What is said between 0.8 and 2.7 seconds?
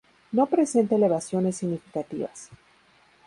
elevaciones significativas.